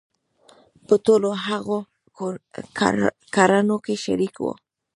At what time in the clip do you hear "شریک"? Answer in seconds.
4.03-4.35